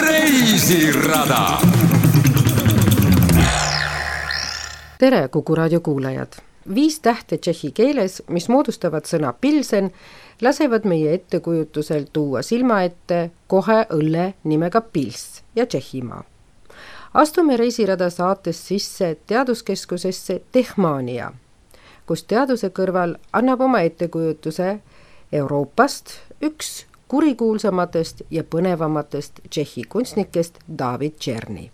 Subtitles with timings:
[0.00, 1.58] reisirada.
[4.98, 6.28] tere, Kuku raadio kuulajad!
[6.74, 9.90] viis tähte tšehhi keeles, mis moodustavad sõna pilsen,
[10.42, 16.24] lasevad meie ettekujutusel tuua silma ette kohe õlle nimega Pils ja Tšehhimaa.
[17.14, 21.32] astume reisirada saates sisse teaduskeskusesse Tehmania,
[22.06, 24.78] kus teaduse kõrval annab oma ettekujutuse
[25.32, 26.10] Euroopast
[26.42, 31.70] üks kurikuulsamatest ja põnevamatest Tšehhi kunstnikest David Tšerni.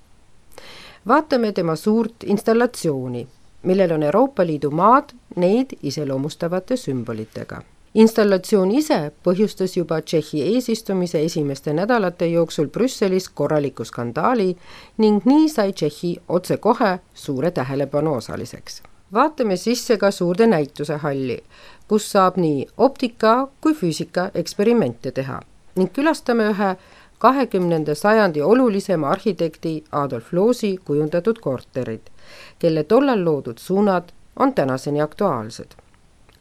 [1.09, 3.27] vaatame tema suurt installatsiooni,
[3.62, 7.62] millel on Euroopa Liidu maad neid iseloomustavate sümbolitega
[7.95, 14.56] installatsioon ise põhjustas juba Tšehhi eesistumise esimeste nädalate jooksul Brüsselis korraliku skandaali
[14.98, 18.83] ning nii sai Tšehhi otsekohe suure tähelepanu osaliseks.
[19.12, 21.43] Vaatame sisse ka suurde näitusehalli,
[21.89, 25.41] kus saab nii optika kui füüsika eksperimente teha
[25.77, 26.73] ning külastame ühe
[27.19, 32.11] kahekümnenda sajandi olulisema arhitekti Adolf Loosi kujundatud korterid,
[32.59, 35.83] kelle tollal loodud suunad on tänaseni aktuaalsed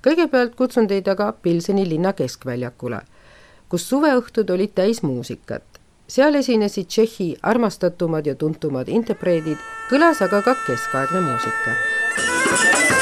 [0.05, 3.01] kõigepealt kutsun teid aga Pilseni linna keskväljakule,
[3.69, 5.63] kus suveõhtud olid täis muusikat.
[6.07, 9.57] seal esinesid Tšehhi armastatumad ja tuntumad interpreedid,
[9.89, 12.00] kõlas aga ka keskaegne muusika
[12.53, 13.00] Thank you.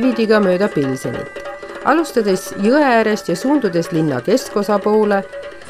[0.00, 1.28] Davidiga mööda Pilsenit.
[1.84, 5.18] alustades jõe äärest ja suundudes linna keskosa poole,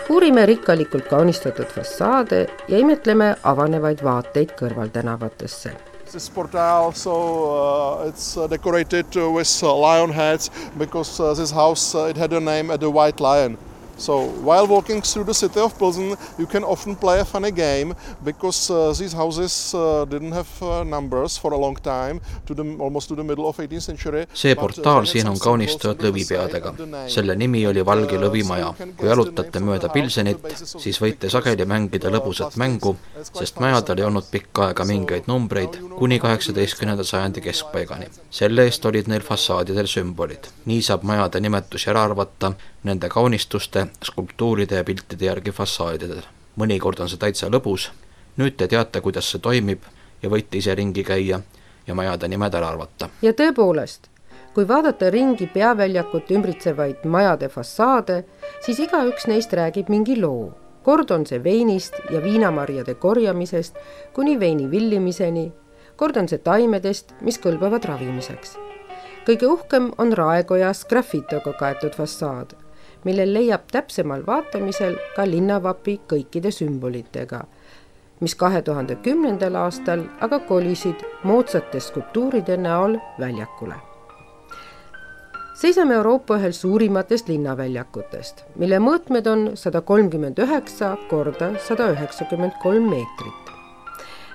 [0.08, 5.72] uurime rikkalikult kaunistatud fassaade ja imetleme avanevaid vaateid kõrvaltänavatesse
[6.12, 7.14] This portal, so
[7.50, 12.32] uh, it's uh, decorated with uh, lion heads because uh, this house uh, it had
[12.32, 13.58] a name, uh, the White Lion.
[14.00, 14.14] So
[14.48, 17.94] while walking through the city of Pilsen, you can often play a funny game
[18.24, 22.64] because uh, these houses uh, didn't have uh, numbers for a long time to the
[22.78, 24.26] almost to the middle of 18th century.
[24.32, 26.72] see portaal siin on kaunistatud lõvipeadega.
[27.12, 28.72] selle nimi oli Valge lõvimaja.
[28.96, 32.96] kui jalutate mööda Pilsenit, siis võite sageli mängida lõbusat mängu,
[33.34, 38.08] sest majadel ei olnud pikka aega mingeid numbreid kuni kaheksateistkümnenda sajandi keskpaigani.
[38.30, 40.48] selle eest olid neil fassaadidel sümbolid.
[40.64, 46.22] nii saab majade nimetusi ära arvata nende kaunistuste, skulptuuride ja piltide järgi fassaadidel.
[46.56, 47.90] mõnikord on see täitsa lõbus,
[48.36, 49.84] nüüd te teate, kuidas see toimib
[50.22, 51.40] ja võite ise ringi käia
[51.86, 53.08] ja majade nimed ära arvata.
[53.22, 54.08] ja tõepoolest,
[54.54, 58.24] kui vaadata ringi peaväljakut ümbritsevaid majade fassaade,
[58.64, 60.52] siis igaüks neist räägib mingi loo.
[60.82, 63.76] kord on see veinist ja viinamarjade korjamisest
[64.12, 65.52] kuni veini villimiseni,
[65.96, 68.56] kord on see taimedest, mis kõlbavad ravimiseks.
[69.26, 72.56] kõige uhkem on raekojas grafitoga kaetud fassaad
[73.04, 77.44] millel leiab täpsemal vaatamisel ka linnavapi kõikide sümbolitega,
[78.20, 83.74] mis kahe tuhande kümnendal aastal aga kolisid moodsate skulptuuride näol väljakule.
[85.60, 92.90] seisame Euroopa ühel suurimatest linnaväljakutest, mille mõõtmed on sada kolmkümmend üheksa korda sada üheksakümmend kolm
[92.90, 93.44] meetrit.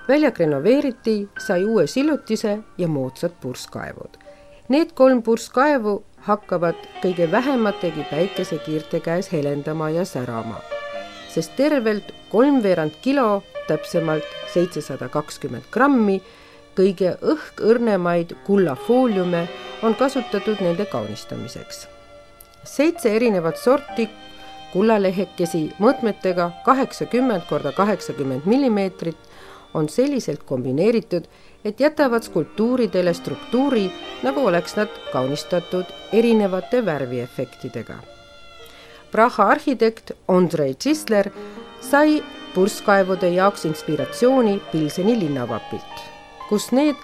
[0.08, 4.25] väljak renoveeriti, sai uue sillutise ja moodsad purskkaevud.
[4.66, 10.58] Need kolm purskkaevu hakkavad kõige vähemategi päikesekiirte käes helendama ja särama,
[11.30, 16.18] sest tervelt kolmveerand kilo, täpsemalt seitsesada kakskümmend grammi,
[16.74, 19.44] kõige õhkõrnemaid kullafooliume
[19.86, 21.88] on kasutatud nende kaunistamiseks.
[22.63, 24.10] seitse erinevat sorti
[24.74, 29.30] kullalehekesi mõõtmetega kaheksakümmend korda kaheksakümmend millimeetrit
[29.74, 31.30] on selliselt kombineeritud,
[31.65, 33.91] et jätavad skulptuuridele struktuuri,
[34.23, 37.95] nagu oleks nad kaunistatud erinevate värviefektidega.
[39.12, 41.29] Praha arhitekt Andrei Zisler
[41.81, 42.23] sai
[42.53, 46.01] purskkaevude jaoks inspiratsiooni Pilseni linnavapilt,
[46.50, 46.95] kus need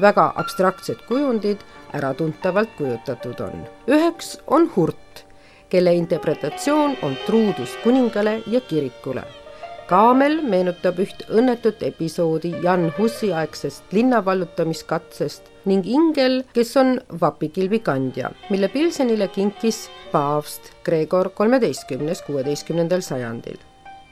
[0.00, 1.62] väga abstraktsed kujundid
[1.94, 3.66] äratuntavalt kujutatud on.
[3.88, 5.24] üheks on hurt,
[5.68, 9.24] kelle interpretatsioon on truudus kuningale ja kirikule
[9.88, 18.30] kaamel meenutab üht õnnetut episoodi Jan Hussi aegsest linnavallutamiskatsest ning ingel, kes on vapikilbi kandja,
[18.52, 23.56] mille Pilsenile kinkis paavst Gregor kolmeteistkümnes kuueteistkümnendal sajandil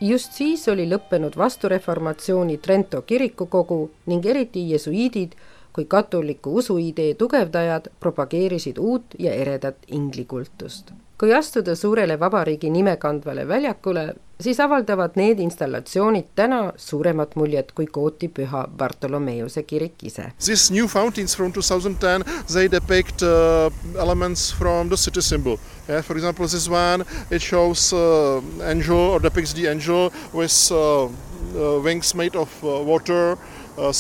[0.01, 3.81] just siis oli lõppenud vastureformatsiooni Trento kirikukogu
[4.13, 5.37] ning eriti jesuiidid
[5.77, 10.93] kui katoliku usuidee tugevdajad propageerisid uut ja eredat inglikultust.
[11.21, 17.87] kui astuda suurele vabariigi nime kandvale väljakule, siis avaldavad need installatsioonid täna suuremat muljet kui
[17.87, 20.31] Kooti püha Bartolomeuse kirik ise.
[20.45, 25.57] These new fountains from 2010, they depict uh, elements from the city symbol.
[25.89, 31.05] Yeah, for example, this one, it shows uh, angel or depicts the angel with uh,
[31.05, 33.39] uh, wings made of uh, water
[33.79, 33.93] uh,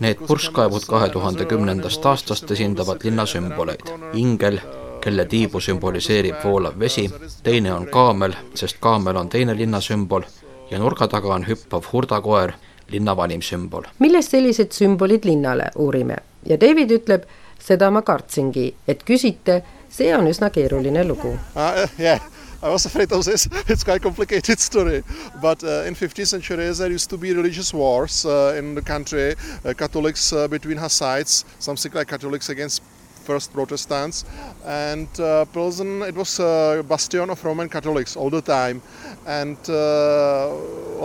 [0.00, 3.92] Need purskkaevud kahe tuhande kümnendast aastast esindavad linna sümboleid.
[4.14, 4.58] ingel,
[5.06, 7.04] kelle tiibu sümboliseerib voolav vesi,
[7.46, 10.24] teine on kaamel, sest kaamel on teine linna sümbol
[10.70, 12.56] ja nurga taga on hüppav hurdakoer,
[12.90, 13.86] linna vanim sümbol.
[13.98, 16.16] millest sellised sümbolid linnale, uurime.
[16.46, 17.28] ja David ütleb,
[17.62, 21.86] seda ma kartsingi, et küsite, see on üsna keeruline lugu uh,.
[21.98, 22.20] Yeah
[22.62, 23.46] I was afraid of this.
[23.68, 25.04] It's quite a complicated story.
[25.42, 29.34] But uh, in 15th century, there used to be religious wars uh, in the country.
[29.64, 32.82] Uh, Catholics uh, between Hasides, something like Catholics against
[33.26, 34.24] first Protestants.
[34.64, 38.80] And uh, Pilsen, it was a bastion of Roman Catholics all the time.
[39.26, 40.54] And uh,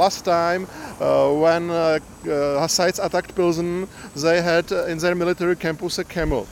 [0.02, 0.62] last time,
[1.44, 1.64] when
[2.62, 6.48] Hasides attacked Pilsen, they had in their military campus a camel.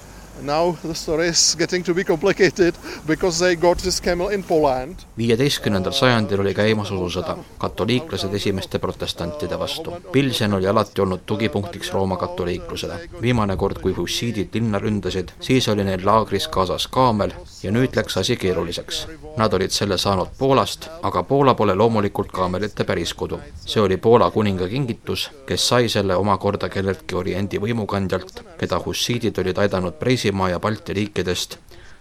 [5.18, 9.94] Viieteistkümnendal sajandil oli käimas ususõda, katoliiklased esimeste protestantide vastu.
[10.12, 13.00] Pilsen oli alati olnud tugipunktiks Rooma katoliiklusele.
[13.22, 17.34] viimane kord, kui hussiidid linna ründasid, siis oli neil laagris kaasas kaamel
[17.64, 19.08] ja nüüd läks asi keeruliseks.
[19.38, 23.40] Nad olid selle saanud Poolast, aga Poola pole loomulikult kaamelite päris kodu.
[23.66, 29.58] see oli Poola kuninga kingitus, kes sai selle omakorda kelleltki Oriendi võimukandjalt, keda hussiidid olid
[29.58, 31.58] aidanud preisi Prantsusmaa ja Balti riikidest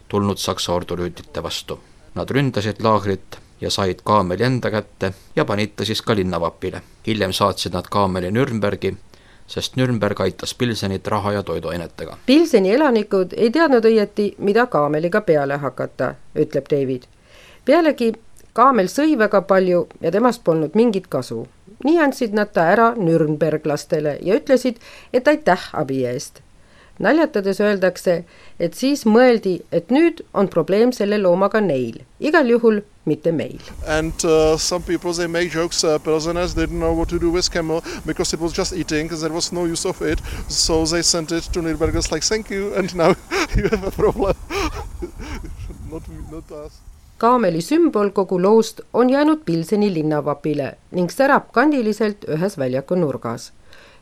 [0.08, 1.80] tulnud Saksa ordurüütite vastu.
[2.14, 6.82] Nad ründasid laagrit ja said kaameli enda kätte ja panid ta siis ka linnavapile.
[7.06, 8.96] hiljem saatsid nad kaameli Nürnbergi,
[9.46, 12.18] sest Nürnberg aitas Pilsenit raha ja toiduainetega.
[12.26, 17.02] Pilseni elanikud ei teadnud õieti, mida kaameliga peale hakata, ütleb David.
[17.64, 18.12] pealegi
[18.52, 21.48] kaamel sõi väga palju ja temast polnud mingit kasu.
[21.84, 24.76] nii andsid nad ta ära Nürnberglastele ja ütlesid,
[25.12, 26.42] et aitäh abi eest
[26.98, 28.22] naljatades öeldakse,
[28.58, 33.60] et siis mõeldi, et nüüd on probleem selle loomaga neil, igal juhul mitte meil.
[33.86, 37.50] And uh, some people they make jokes uh, prisoners didn't know what to do with
[37.50, 40.20] camel because it was just eating there was no use of it.
[40.48, 43.14] So they sent it to Nürnbergers like thank you and now
[43.56, 44.36] you have a problem.
[45.90, 46.80] Not, not us.
[47.18, 53.52] Kaameli sümbol kogu loost on jäänud Pilseni linnavapile ning särab kandiliselt ühes väljaku nurgas.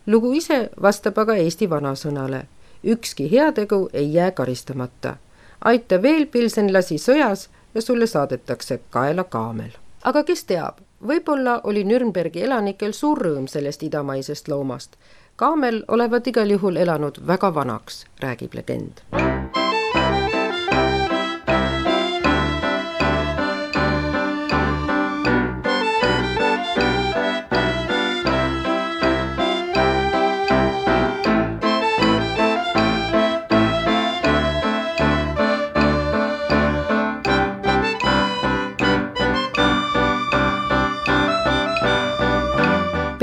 [0.06, 2.42] lugu ise vastab aga Eesti vanasõnale
[2.86, 5.16] ükski heategu ei jää karistamata.
[5.64, 9.70] aita veel pilsenlasi sõjas ja sulle saadetakse kaela kaamel.
[10.04, 14.96] aga kes teab, võib-olla oli Nürnbergi elanikel suur rõõm sellest idamaisest loomast.
[15.36, 19.02] kaamel olevat igal juhul elanud väga vanaks, räägib legend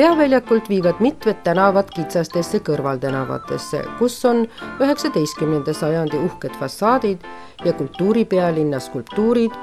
[0.03, 4.41] peaväljakult viivad mitmed tänavad kitsastesse kõrvaltänavatesse, kus on
[4.83, 7.23] üheksateistkümnenda sajandi uhked fassaadid
[7.63, 9.55] ja kultuuripealinna skulptuurid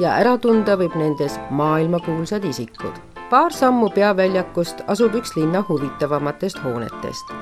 [0.00, 2.96] ja ära tunda võib nendes maailmakuulsad isikud.
[3.30, 7.36] paar sammu peaväljakust asub üks linna huvitavamatest hoonetest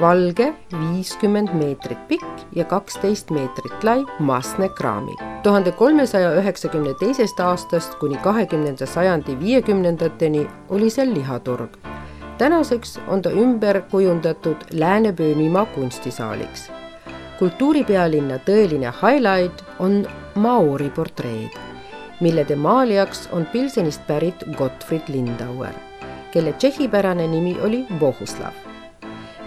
[0.00, 5.18] valge, viiskümmend meetrit pikk ja kaksteist meetrit lai Masne kraamik.
[5.42, 11.76] tuhande kolmesaja üheksakümne teisest aastast kuni kahekümnenda sajandi viiekümnendateni oli seal lihaturg.
[12.38, 16.70] tänaseks on ta ümber kujundatud Lääne-Pöönimaa kunstisaaliks.
[17.38, 21.58] kultuuripealinna tõeline highlight on Maori portreed,
[22.20, 25.74] mille temaalijaks on Pilsenist pärit Gottfried Lindauer,
[26.32, 28.67] kelle tšehhipärane nimi oli Bohuslav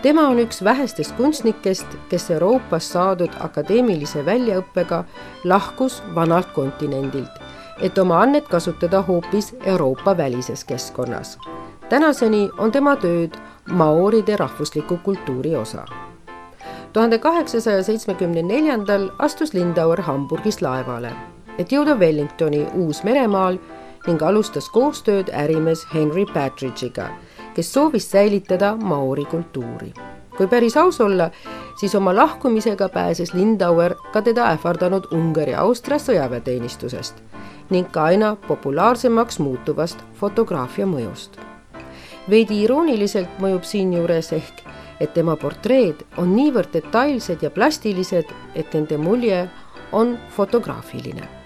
[0.02, 5.04] tema on üks vähestest kunstnikest, kes Euroopas saadud akadeemilise väljaõppega
[5.44, 7.42] lahkus vanalt kontinendilt,
[7.82, 11.38] et oma annet kasutada hoopis Euroopa välises keskkonnas.
[11.90, 13.38] tänaseni on tema tööd
[13.72, 15.86] maooride rahvusliku kultuuri osa.
[16.94, 21.12] tuhande kaheksasaja seitsmekümne neljandal astus Lindauer Hamburgis laevale,
[21.58, 23.58] et jõuda Wellingtoni Uus-Meremaal
[24.08, 27.10] ning alustas koostööd ärimees Henry Partridge'iga,
[27.56, 29.94] kes soovis säilitada maori kultuuri.
[30.38, 31.30] kui päris aus olla,
[31.80, 37.16] siis oma lahkumisega pääses Lindauer ka teda ähvardanud Ungari-Austria sõjaväeteenistusest
[37.70, 41.40] ning ka aina populaarsemaks muutuvast fotograafia mõjust.
[42.30, 44.64] veidi irooniliselt mõjub siinjuures ehk,
[45.00, 49.50] et tema portreed on niivõrd detailsed ja plastilised, et nende mulje
[49.92, 51.41] on fotograafiline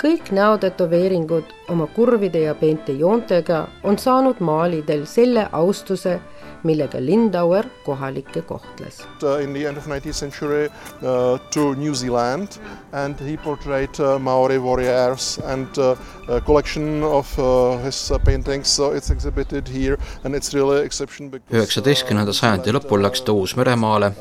[0.00, 6.18] kõik näotätoveeringud oma kurvide ja peente joontega on saanud maalidel selle austuse,
[6.66, 9.00] millega Lindauer kohalikke kohtles.
[9.22, 12.58] Uh, in the end of 19th century uh, to New Zealand
[12.92, 15.96] and he portrayed uh, Maori warriors and uh,
[16.28, 21.30] a collection of uh, his uh, paintings so it's exhibited here and it's really exception
[21.30, 24.12] because üheksateistkümnenda sajandi lõpul läks ta Uus-Meremaale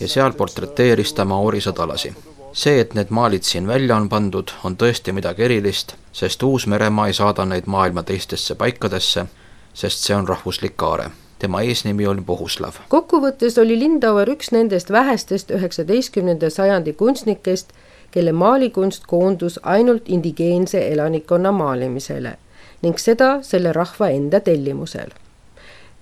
[0.00, 4.76] ja seal portreteeris ta Maori sõdalasi see, et need maalid siin välja on pandud, on
[4.76, 9.26] tõesti midagi erilist, sest Uus-Meremaa ei saada neid maailma teistesse paikadesse,
[9.74, 11.10] sest see on rahvuslik aare.
[11.38, 12.74] tema eesnimi oli Bohuslav.
[12.88, 17.72] kokkuvõttes oli Lindauer üks nendest vähestest üheksateistkümnenda sajandi kunstnikest,
[18.10, 22.36] kelle maalikunst koondus ainult indigeense elanikkonna maalimisele
[22.82, 25.10] ning seda selle rahva enda tellimusel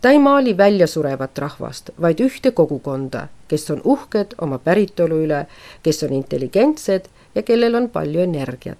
[0.00, 5.46] ta ei maali väljasurevat rahvast, vaid ühte kogukonda, kes on uhked oma päritolu üle,
[5.82, 8.78] kes on intelligentsed ja kellel on palju energiat.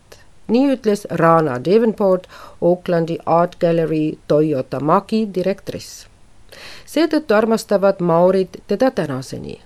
[0.48, 2.26] nii ütles Rana Davenport,
[2.62, 6.06] Aucklandi Art Gallery Toyota Maki direktriss.
[6.86, 9.60] seetõttu armastavad maorid teda tänaseni.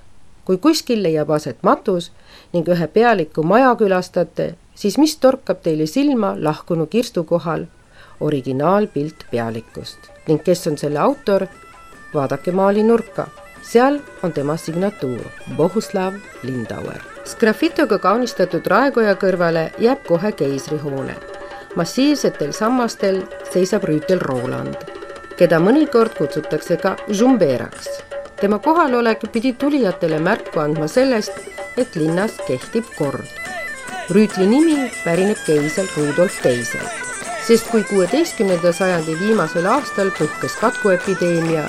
[0.45, 2.13] kui kuskil leiab aset matus
[2.53, 7.67] ning ühe pealiku maja külastate, siis mis torkab teile silma lahkunu kirstu kohal?
[8.21, 11.47] originaalpilt pealikust ning kes on selle autor,
[12.15, 13.27] vaadake maalinurka,
[13.63, 15.25] seal on tema signatuur,
[15.57, 17.03] Bohuslav Lindauer.
[17.25, 21.15] Sgraffitoga kaunistatud raekoja kõrvale jääb kohe keisrihoone.
[21.77, 24.77] massiivsetel sammastel seisab rüütel Roland,
[25.37, 27.89] keda mõnikord kutsutakse ka Žumberaks.
[28.41, 31.33] tema kohalolek pidi tulijatele märku andma sellest,
[31.77, 33.31] et linnas kehtib kord.
[34.11, 37.03] rüütli nimi pärineb keisel Rudolf Teiselt
[37.47, 41.65] sest kui kuueteistkümnenda sajandi viimasel aastal puhkes katkuepideemia,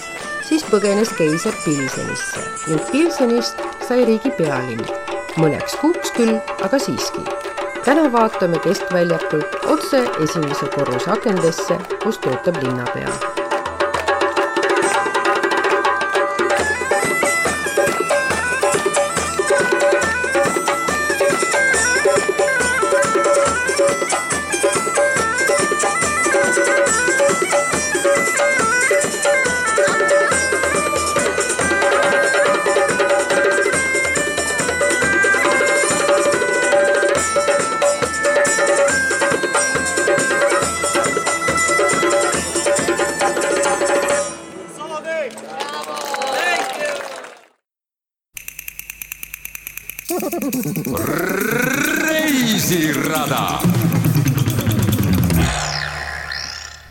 [0.47, 4.83] siis põgenes keiser Pilsenisse ning Pilsenist sai riigi pealinn.
[5.37, 6.35] mõneks kuuks küll,
[6.65, 7.23] aga siiski.
[7.85, 13.42] täna vaatame keskväljakult otse esimese korruse akendesse, kus töötab linnapea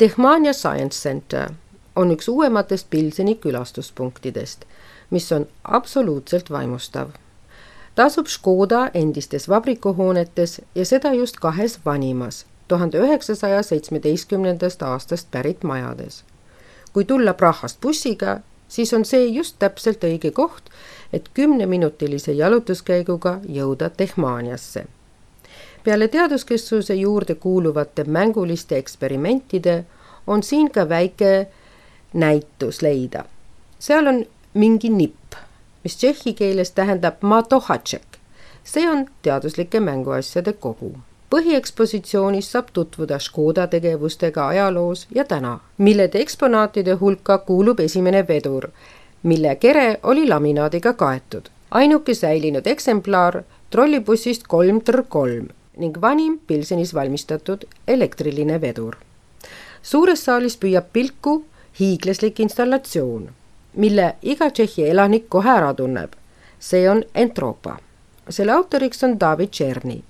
[0.02, 1.50] Tehmania Science Center
[1.96, 4.64] on üks uuematest Pilseni külastuspunktidest,
[5.10, 7.08] mis on absoluutselt vaimustav.
[7.94, 15.62] ta asub Škoda endistes vabrikuhoonetes ja seda just kahes vanimas, tuhande üheksasaja seitsmeteistkümnendast aastast pärit
[15.62, 16.24] majades.
[16.92, 20.70] kui tulla Prahast bussiga, siis on see just täpselt õige koht,
[21.12, 24.86] et kümneminutilise jalutuskäiguga jõuda Tehmaniasse.
[25.84, 29.84] Peale teaduskeskuse juurde kuuluvate mänguliste eksperimentide
[30.26, 31.46] on siin ka väike
[32.12, 33.24] näitus leida.
[33.78, 34.24] seal on
[34.54, 35.32] mingi nipp,
[35.84, 38.06] mis tšehhi keeles tähendab matohatšek.
[38.64, 40.96] see on teaduslike mänguasjade kogu
[41.30, 48.68] põhiekspositsioonis saab tutvuda Škoda tegevustega ajaloos ja täna, millede eksponaatide hulka kuulub esimene vedur,
[49.22, 51.48] mille kere oli laminaadiga kaetud.
[51.70, 58.96] ainuke säilinud eksemplar trollibussist kolm tr kolm ning vanim Pilsenis valmistatud elektriline vedur.
[59.82, 61.44] suures saalis püüab pilku
[61.80, 63.30] hiiglaslik installatsioon,
[63.74, 66.12] mille iga Tšehhi elanik kohe ära tunneb.
[66.60, 67.78] see on Entropa.
[68.28, 70.02] selle autoriks on David Tšerni,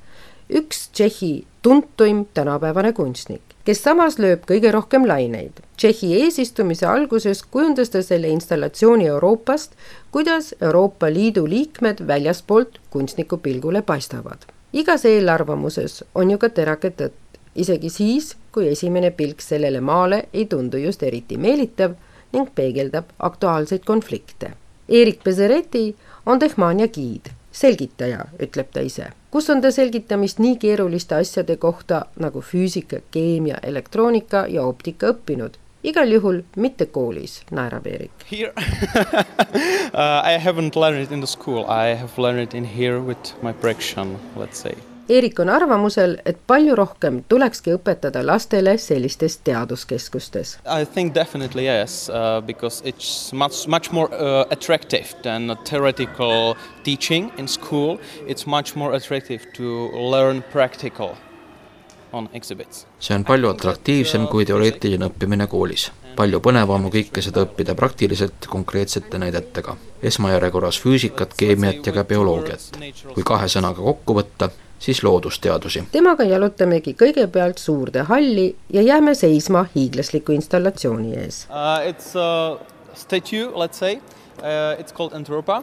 [0.51, 5.61] üks Tšehhi tuntuim tänapäevane kunstnik kes samas lööb kõige rohkem laineid.
[5.79, 9.77] Tšehhi eesistumise alguses kujundas ta selle installatsiooni Euroopast,
[10.15, 14.52] kuidas Euroopa Liidu liikmed väljaspoolt kunstniku pilgule paistavad.
[14.73, 20.47] Igas eelarvamuses on ju ka terake tõtt, isegi siis, kui esimene pilk sellele maale ei
[20.47, 21.95] tundu just eriti meelitav
[22.33, 24.55] ning peegeldab aktuaalseid konflikte.
[24.89, 29.13] Erik Pesereti on Tehmania giid selgitaja, ütleb ta ise.
[29.31, 35.57] kus on ta selgitamist nii keeruliste asjade kohta nagu füüsika, keemia, elektroonika ja optika õppinud?
[35.83, 38.25] Igal juhul mitte koolis, naerab Eerik.
[38.31, 38.53] Here
[39.95, 43.35] uh, I haven't learned it in the school, I have learned it in here with
[43.43, 44.75] my braction, let's say
[45.09, 50.55] Eerik on arvamusel, et palju rohkem tulekski õpetada lastele sellistes teaduskeskustes.
[50.65, 57.33] I think definitely yes uh,, because it's much, much more uh, attractive than theoretical teaching
[57.37, 57.99] in school.
[58.27, 61.32] It's much more attractive to learn practical on exhibits.
[62.13, 65.91] See on palju atraktiivsem kui teoreetiline õppimine koolis.
[66.17, 69.77] palju põnevam on kõike seda õppida praktiliselt konkreetsete näidetega.
[70.03, 72.79] esmajärjekorras füüsikat, keemiat ja ka bioloogiat.
[73.15, 75.85] kui kahe sõnaga kokku võtta, siis loodusteadusi.
[75.93, 81.81] temaga jalutamegi kõigepealt suurde halli ja jääme seisma hiiglasliku installatsiooni ees uh,.
[81.89, 82.59] It's a
[82.95, 85.63] statue, let's say uh,, it's called Antropa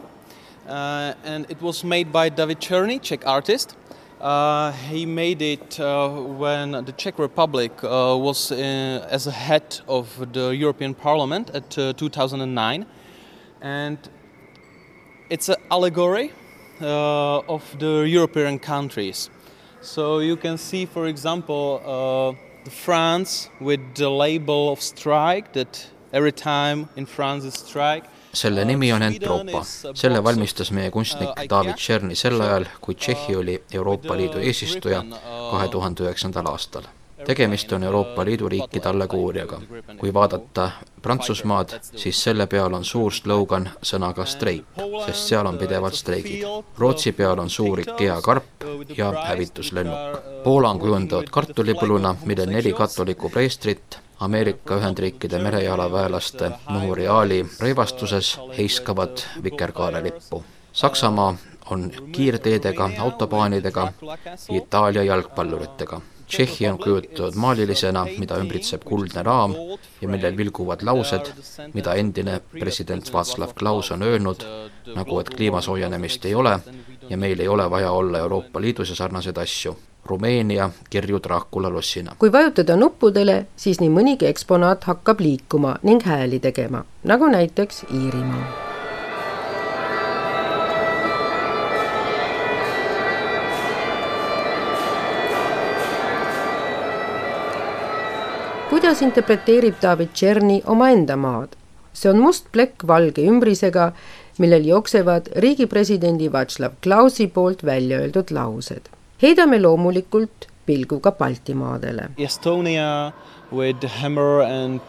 [0.66, 3.89] uh, and it was made by David Cherny, Czech artist Uh,
[4.20, 10.32] he made it uh, when the Czech Republic uh, was in, as a head of
[10.32, 12.86] the European Parliament at 2009,
[13.62, 13.98] and
[15.30, 16.32] it's an allegory
[16.80, 19.30] uh, of the European countries.
[19.80, 26.32] So you can see, for example, uh, France with the label of strike that every
[26.32, 28.04] time in France is strike.
[28.32, 29.64] Selle nimi on Entropa.
[29.94, 35.04] selle valmistas meie kunstnik David Tšerny sel ajal, kui Tšehhi oli Euroopa Liidu eesistuja
[35.50, 36.88] kahe tuhande üheksandal aastal
[37.24, 39.60] tegemist on Euroopa Liidu riikide allegooriaga.
[39.98, 40.70] kui vaadata
[41.02, 44.64] Prantsusmaad, siis selle peal on suur slogan sõnaga streik,
[45.06, 46.44] sest seal on pidevalt streigid.
[46.78, 50.20] Rootsi peal on suur IKEA karp ja hävituslennuk.
[50.44, 60.44] Poola on kujundatud kartulipõlluna, millel neli katolikku preestrit Ameerika Ühendriikide merejalaväelaste memoriaali rõivastuses heiskavad vikerkaarelippu.
[60.72, 61.34] Saksamaa
[61.70, 63.92] on kiirteedega, autobaanidega,
[64.60, 66.00] Itaalia jalgpalluritega
[66.30, 69.54] Tšehhi on kujutatud maalilisena, mida ümbritseb kuldne raam
[70.00, 71.32] ja millel vilguvad laused,
[71.74, 74.44] mida endine president Václav Klaus on öelnud,
[74.94, 76.52] nagu et kliima soojenemist ei ole
[77.10, 79.74] ja meil ei ole vaja olla Euroopa Liidus ja sarnaseid asju.
[80.06, 82.14] Rumeenia kirju Dracula lossina.
[82.18, 88.68] kui vajutada nuppudele, siis nii mõnigi eksponaat hakkab liikuma ning hääli tegema, nagu näiteks Iirimaa
[98.70, 101.56] kuidas interpreteerib David Tšerni omaenda maad?
[101.92, 103.90] see on must plekk valge ümbrisega,
[104.40, 108.88] millel jooksevad riigi presidendi Václav Klausi poolt välja öeldud laused.
[109.22, 112.08] Heidame loomulikult pilgu ka Baltimaadele.
[112.16, 113.12] Estonia
[113.50, 114.80] with hammer and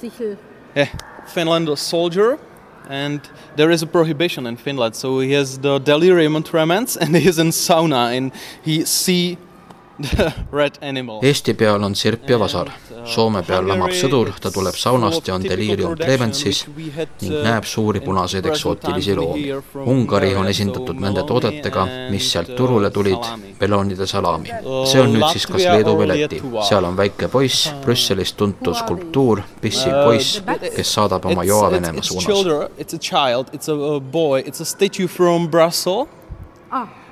[0.00, 0.36] Sichel.
[0.74, 0.88] Yeah,
[1.26, 2.38] Finland a soldier
[2.88, 3.20] and
[3.56, 7.38] there is a prohibition in Finland, so he has the delirium tremens and he is
[7.38, 8.32] in sauna and
[8.62, 9.38] he see
[11.22, 12.70] Eesti peal on sirp ja vasar.
[13.08, 18.46] Soome peal lamab sõdur, ta tuleb saunast ja on delirium tremensis ning näeb suuri punaseid
[18.46, 19.46] eksootilisi loomi.
[19.88, 23.30] Ungari on esindatud nende toodetega, mis sealt turule tulid,
[23.60, 24.52] melonide salami.
[24.86, 26.42] see on nüüd siis kas Leedu või Läti.
[26.68, 30.42] seal on väike poiss, Brüsselis tuntud skulptuur, pissiv poiss,
[30.76, 32.70] kes saadab oma joa Venemaa suunas.
[32.78, 36.08] It's a child, it's a boy, it's a statue from Brussels.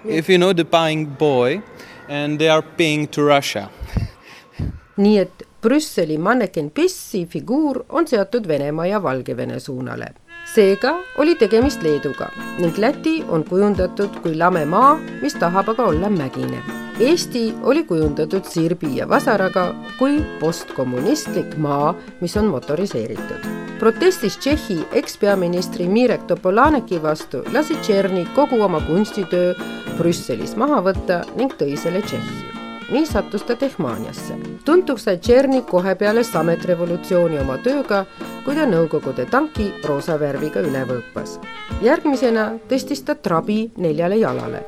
[0.04, 1.62] If you know the buying boy
[2.08, 3.68] and they are paying to Russia.
[5.02, 10.06] nii et Brüsseli manneken Pissi figuur on seotud Venemaa ja Valgevene suunale.
[10.54, 16.08] seega oli tegemist Leeduga ning Läti on kujundatud kui lame maa, mis tahab aga olla
[16.08, 16.85] mägine.
[17.00, 19.66] Eesti oli kujundatud sirbi ja vasaraga
[19.98, 23.44] kui postkommunistlik maa, mis on motoriseeritud.
[23.78, 29.54] protestis Tšehhi ekspeaministri Mirek Topolaneki vastu lasi Tšerni kogu oma kunstitöö
[29.98, 32.56] Brüsselis maha võtta ning tõi selle Tšehhi
[32.90, 34.34] nii sattus ta Tehmaniasse.
[34.64, 38.06] tuntuks sai Tšerni kohe peale sametrevolutsiooni oma tööga,
[38.44, 41.38] kui ta Nõukogude tanki roosa värviga üle võõpas.
[41.82, 44.64] järgmisena tõstis ta trabi neljale jalale.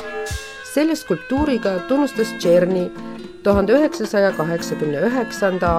[0.79, 2.85] Selle skulptuuriga tunnustas Tšerni
[3.43, 5.71] tuhande üheksasaja kaheksakümne üheksanda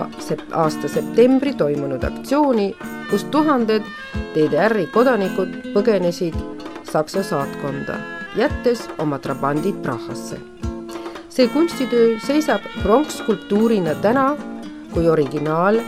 [0.51, 2.73] aasta septembri toimunud aktsiooni,
[3.07, 3.87] kus tuhanded
[4.35, 6.35] DDR-i kodanikud põgenesid
[6.91, 7.95] Saksa saatkonda,
[8.35, 10.41] jättes oma trabandid Prahasse
[11.29, 14.33] see kunstitöö seisab pronksskulptuurina täna
[14.91, 15.79] kui originaal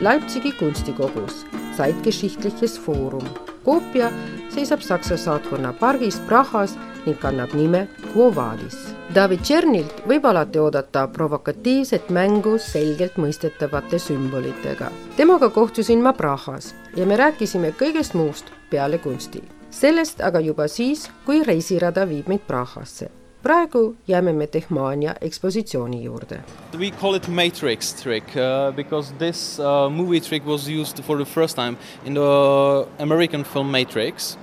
[0.00, 3.30] Leipzigi kunstikogus, Zeitgeschichtliches Forum.
[3.64, 4.10] koopia
[4.50, 8.76] seisab Saksa saatkonna pargis Prahas ning kannab nime Quo Vadis.
[9.14, 14.90] David Tšernilt võib alati oodata provokatiivset mängu selgelt mõistetavate sümbolitega.
[15.16, 21.10] temaga kohtusin ma Prahas ja me rääkisime kõigest muust peale kunsti sellest aga juba siis,
[21.26, 23.10] kui reisirada viib meid Prahasse
[23.46, 26.40] praegu jääme me Tehmania ekspositsiooni juurde.
[26.78, 31.24] We call it matrix trick uh, because this uh, movie trick was used for the
[31.24, 34.38] first time in the American film Matrix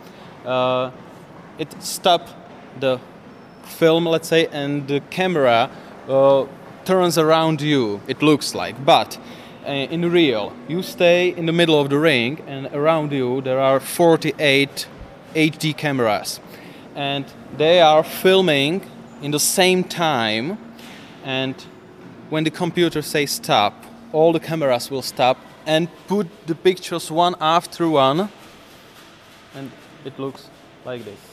[0.45, 0.91] uh,.
[1.60, 2.21] It stop
[2.79, 2.99] the
[3.63, 5.69] film, let's say, and the camera
[6.07, 6.45] uh,
[6.86, 8.01] turns around you.
[8.07, 9.17] It looks like, but
[9.65, 13.59] uh, in real, you stay in the middle of the ring, and around you there
[13.59, 14.88] are 48
[15.33, 16.39] HD cameras,
[16.95, 17.25] and
[17.57, 18.81] they are filming
[19.21, 20.57] in the same time
[21.23, 21.55] and
[22.29, 23.73] when the computer says stop
[24.12, 28.29] all the cameras will stop and put the pictures one after one.
[29.55, 29.71] And
[30.05, 30.49] it looks
[30.86, 31.32] like this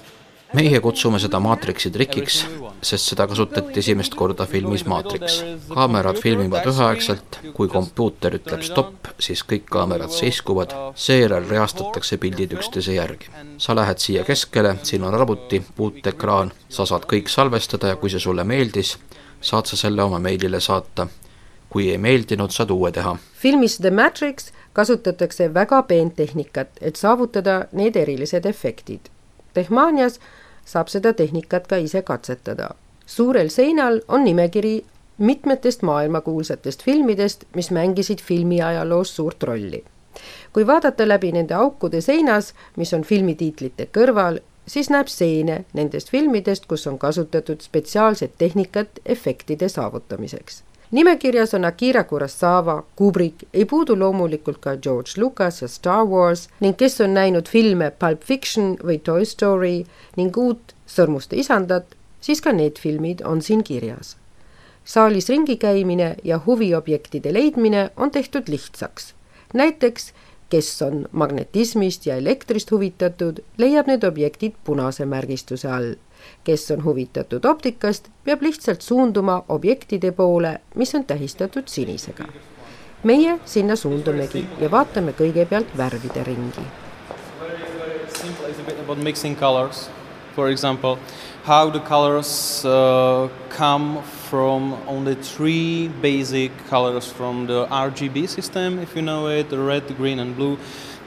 [0.52, 2.40] meie kutsume seda maatriksi trikiks,
[2.82, 5.44] sest seda kasutati esimest korda filmis Maatriks.
[5.68, 12.96] kaamerad filmivad üheaegselt, kui kompuuter ütleb stopp, siis kõik kaamerad seiskuvad, seejärel reastatakse pildid üksteise
[12.98, 13.30] järgi.
[13.58, 18.20] sa lähed siia keskele, siin on arvuti, puuteekraan, sa saad kõik salvestada ja kui see
[18.20, 18.98] sulle meeldis,
[19.40, 21.06] saad sa selle oma meilile saata.
[21.70, 23.16] kui ei meeldinud, saad uue teha.
[23.34, 29.00] filmis The Matrix kasutatakse väga peent tehnikat, et saavutada need erilised efektid.
[29.54, 30.20] Tehmanias
[30.70, 32.70] saab seda tehnikat ka ise katsetada.
[33.06, 34.85] suurel seinal on nimekiri
[35.18, 39.85] mitmetest maailmakuulsatest filmidest, mis mängisid filmiajaloos suurt rolli.
[40.52, 46.66] kui vaadata läbi nende aukude seinas, mis on filmitiitlite kõrval, siis näeb stseene nendest filmidest,
[46.66, 54.59] kus on kasutatud spetsiaalset tehnikat efektide saavutamiseks nimekirjas on Akira Kurosawa, Kubrick, ei puudu loomulikult
[54.59, 59.24] ka George Lucas ja Star Wars ning kes on näinud filme Pulp Fiction või Toy
[59.24, 59.85] Story
[60.16, 64.16] ning uut Sõrmuste isandat, siis ka need filmid on siin kirjas.
[64.85, 69.14] saalis ringi käimine ja huviobjektide leidmine on tehtud lihtsaks.
[69.55, 70.12] näiteks
[70.50, 75.94] kes on magnetismist ja elektrist huvitatud, leiab need objektid punase märgistuse all
[76.44, 82.24] kes on huvitatud optikast, peab lihtsalt suunduma objektide poole, mis on tähistatud sinisega.
[83.04, 86.66] meie sinna suundumegi ja vaatame kõigepealt värvide ringi.
[88.96, 89.88] Mixing colors,
[90.35, 90.98] for example,
[91.44, 98.94] how the colors uh, come from only three basic colors from the RGB system, if
[98.94, 100.59] you know it, red, green and blue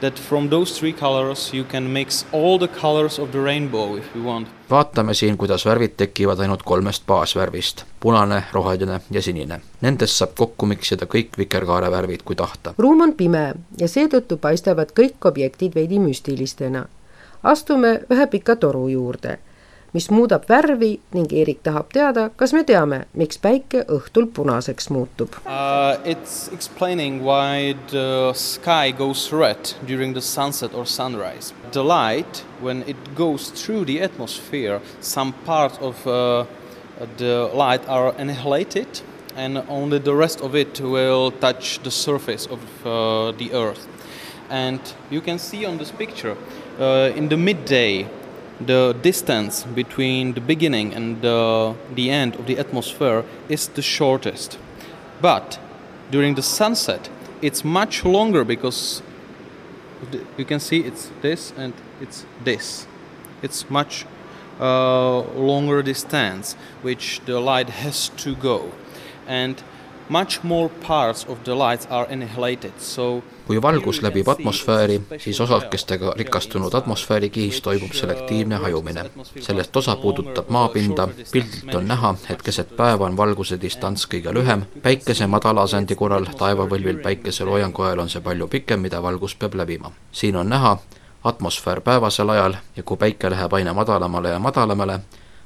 [0.04, 4.04] that from those three colors you can mix all the colors of the rainbow if
[4.16, 4.48] you want.
[4.70, 9.60] vaatame siin, kuidas värvid tekivad ainult kolmest baasvärvist, punane, roheline ja sinine.
[9.80, 12.74] Nendest saab kokku miksida kõik vikerkaare värvid, kui tahta.
[12.78, 13.46] ruum on pime
[13.80, 16.84] ja seetõttu paistavad kõik objektid veidi müstilistena.
[17.42, 19.38] astume ühe pika toru juurde
[19.94, 25.38] mis muudab värvi ning Eerik tahab teada, kas me teame, miks päike õhtul punaseks muutub
[25.46, 25.94] uh,?
[26.04, 31.54] It's explaining why the sky goes red during the sunset or sunrise.
[31.72, 36.44] The light, when it goes through the atmosphere, some part of uh,
[37.16, 39.00] the light are annihilated
[39.36, 43.86] and only the rest of it will touch the surface of uh, the earth.
[44.50, 44.80] And
[45.10, 46.36] you can see on this picture,
[46.78, 48.06] uh, in the midday,
[48.60, 54.58] the distance between the beginning and the, the end of the atmosphere is the shortest.
[55.20, 55.58] But
[56.10, 57.08] during the sunset,
[57.42, 59.02] it's much longer because
[60.36, 62.86] you can see it's this and it's this.
[63.42, 64.06] It's much
[64.60, 68.72] uh, longer distance which the light has to go.
[69.26, 69.62] And
[70.08, 76.12] much more parts of the lights are annihilated, so kui valgus läbib atmosfääri, siis osakestega
[76.16, 79.10] rikastunud atmosfäärikihis toimub selektiivne hajumine.
[79.40, 84.62] sellest osa puudutab maapinda, pildilt on näha, et keset päeva on valguse distants kõige lühem,
[84.82, 89.54] päikese madala asendi korral taevapõlvil päikese loojangu ajal on see palju pikem, mida valgus peab
[89.54, 89.92] läbima.
[90.12, 90.78] siin on näha
[91.24, 95.00] atmosfäär päevasel ajal ja kui päike läheb aina madalamale ja madalamale,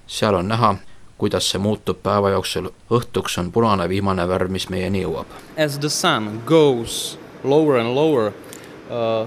[0.06, 0.74] seal on näha,
[1.18, 5.26] kuidas see muutub päeva jooksul, õhtuks on punane viimane värv, mis meieni jõuab.
[5.64, 8.33] As the sun goes lower and lower,
[8.90, 9.27] uh,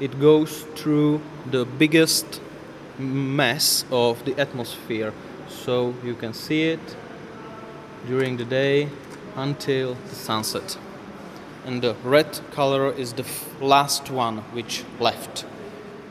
[0.00, 2.40] it goes through the biggest
[2.98, 5.12] mass of the atmosphere.
[5.48, 6.96] So you can see it
[8.06, 8.88] during the day
[9.36, 10.78] until the sunset.
[11.66, 13.24] And the red color is the
[13.60, 15.46] last one which left.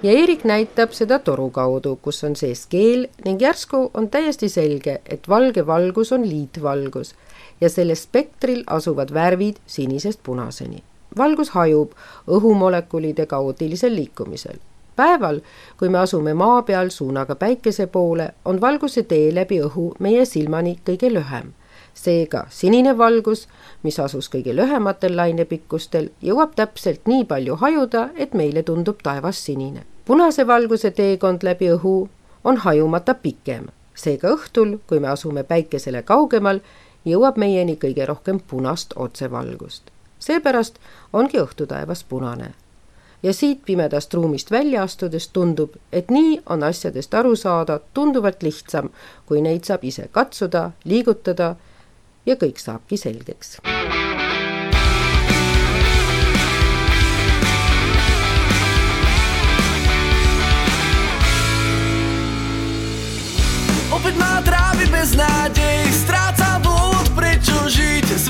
[0.04, 4.98] ja Eerik näitab seda toru kaudu, kus on sees keel ning järsku on täiesti selge,
[5.06, 7.14] et valge valgus on liitvalgus
[7.62, 10.84] ja sellel spektril asuvad värvid sinisest punaseni
[11.18, 11.92] valgus hajub
[12.28, 14.58] õhumolekulide kaootilisel liikumisel.
[14.96, 15.40] päeval,
[15.78, 20.80] kui me asume maa peal suunaga päikese poole, on valguse tee läbi õhu meie silmani
[20.90, 21.54] kõige lühem.
[21.94, 23.48] seega sinine valgus,
[23.84, 29.84] mis asus kõige lühematel lainepikkustel, jõuab täpselt nii palju hajuda, et meile tundub taevas sinine
[30.06, 32.10] punase valguse teekond läbi õhu
[32.44, 36.60] on hajumata pikem, seega õhtul, kui me asume päikesele kaugemal,
[37.08, 39.93] jõuab meieni kõige rohkem punast otsevalgust.
[40.24, 40.80] Seepärast
[41.14, 42.54] ongi õhtutaevas punane.
[43.24, 48.90] ja siit pimedast ruumist välja astudes tundub, et nii on asjadest aru saada tunduvalt lihtsam,
[49.26, 51.56] kui neid saab ise katsuda, liigutada
[52.26, 53.58] ja kõik saabki selgeks
[63.94, 65.73] Opäť ma trávi bez nádej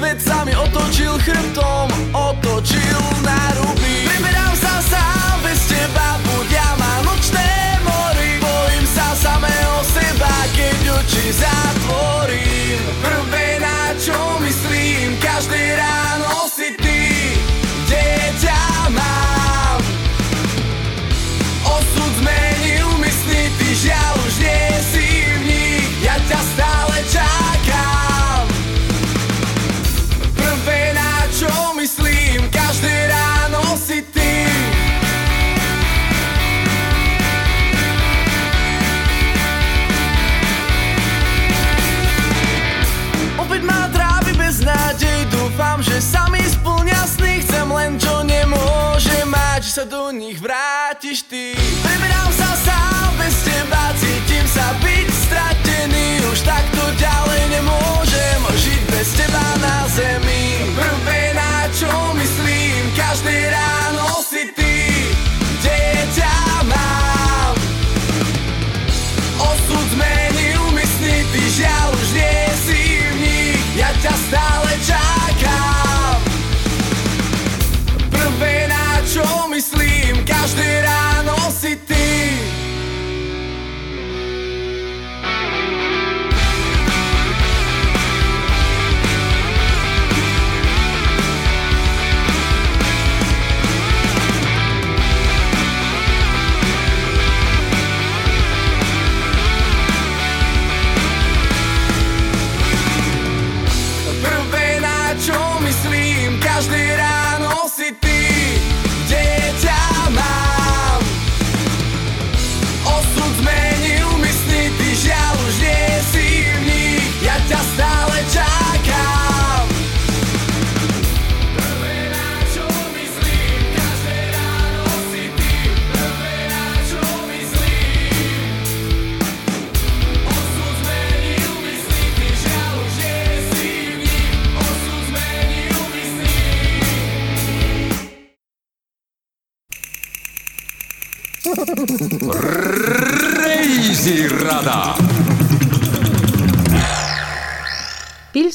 [0.04, 4.04] Svet sa mi otočil chrbtom Otočil na ruby.
[4.04, 8.36] Vyberám sa sám bez teba Buď ja má nočné mory.
[8.44, 11.62] Bojím sa samého seba Keď oči zatvorím
[49.86, 50.62] do nich vrátiš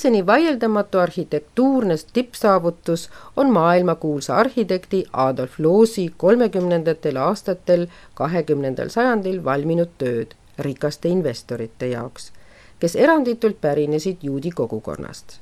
[0.09, 10.33] Pilseni vaieldamatu arhitektuurne tippsaavutus on maailmakuulsa arhitekti Adolf Loosi kolmekümnendatel aastatel kahekümnendal sajandil valminud tööd
[10.59, 12.31] rikaste investorite jaoks,
[12.79, 15.41] kes eranditult pärinesid juudi kogukonnast.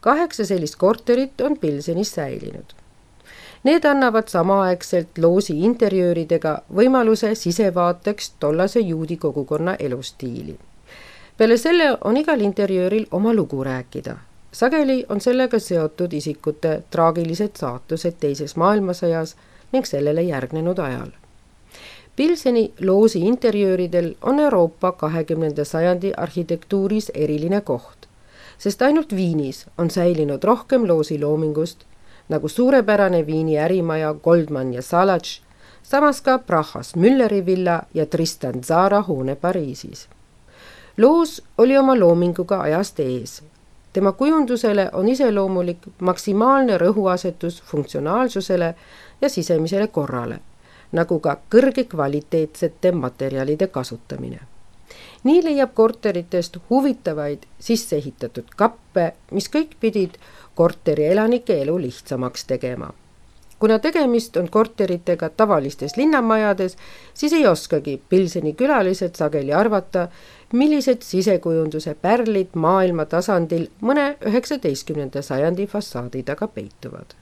[0.00, 2.70] kaheksa sellist korterit on Pilsenis säilinud.
[3.64, 10.56] Need annavad samaaegselt loosi interjööridega võimaluse sisevaateks tollase juudi kogukonna elustiili
[11.36, 14.16] peale selle on igal interjööril oma lugu rääkida.
[14.52, 19.36] sageli on sellega seotud isikute traagilised saatused Teises maailmasõjas
[19.72, 21.10] ning sellele järgnenud ajal.
[22.16, 28.06] Pilseni loosi interjööridel on Euroopa kahekümnenda sajandi arhitektuuris eriline koht,
[28.58, 31.84] sest ainult Viinis on säilinud rohkem loosi loomingust
[32.28, 35.40] nagu suurepärane Viini ärimaja Goldman ja Salatš,
[35.82, 40.08] samas ka Prahas Mülleri villa ja Tristan Zara hoone Pariisis
[40.96, 43.42] loos oli oma loominguga ajast ees.
[43.92, 48.74] tema kujundusele on iseloomulik maksimaalne rõhuasetus funktsionaalsusele
[49.20, 50.38] ja sisemisele korrale,
[50.92, 54.40] nagu ka kõrge kvaliteetsete materjalide kasutamine.
[55.24, 60.18] nii leiab korteritest huvitavaid sisse ehitatud kappe, mis kõik pidid
[60.54, 62.92] korteri elanike elu lihtsamaks tegema
[63.58, 66.76] kuna tegemist on korteritega tavalistes linnamajades,
[67.14, 70.08] siis ei oskagi Pilseni külalised sageli arvata,
[70.54, 77.16] millised sisekujunduse pärlid maailma tasandil mõne üheksateistkümnenda sajandi fassaadi taga peituvad.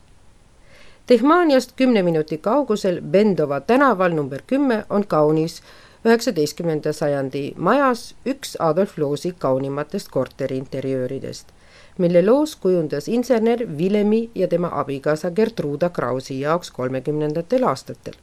[1.07, 5.63] Tehmaniast kümne minuti kaugusel Bendova tänaval number kümme on kaunis
[6.05, 11.53] üheksateistkümnenda sajandi majas üks Adolf Loosi kaunimatest korteriinterjööridest
[11.99, 18.15] mille loos kujundas insener Villemi ja tema abikaasa Gertruda Krausi jaoks kolmekümnendatel aastatel.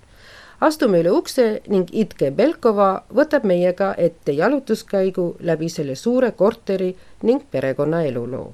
[0.61, 7.43] Astume üle ukse ning Itke Belkova võtab meiega ette jalutuskäigu läbi selle suure korteri ning
[7.51, 8.53] perekonna eluloo.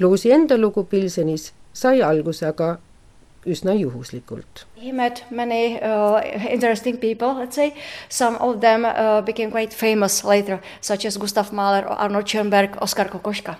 [0.00, 2.78] Luusi enda lugu Pilsenis sai alguse aga
[3.46, 4.66] üsna juhuslikult.
[4.76, 7.72] He met many uh, interesting people, let's say.
[8.08, 13.08] Some of them uh, became quite famous later, such as Gustav Mahler, Arnold Schoenberg, Oskar
[13.08, 13.56] Kokoschka.